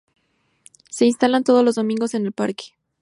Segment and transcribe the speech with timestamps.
[0.89, 2.73] Se instalan todos los domingos en el parque.